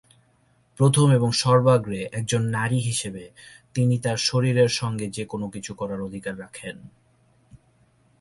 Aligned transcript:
প্রথম 0.79 1.07
এবং 1.11 1.29
সর্বাগ্রে, 1.31 2.09
একজন 2.11 2.41
নারী 2.49 2.79
হিসেবে, 2.79 3.23
তিনি 3.73 3.95
তার 3.99 4.17
শরীরের 4.17 4.71
সঙ্গে 4.71 5.07
যে 5.07 5.25
কোনো 5.25 5.49
কিছু 5.49 5.71
করার 5.73 6.01
অধিকার 6.01 6.39
রাখেন। 6.39 6.77